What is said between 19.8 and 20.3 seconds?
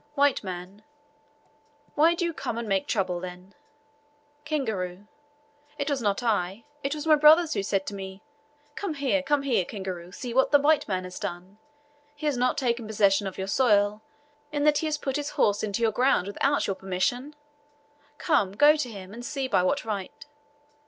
right.'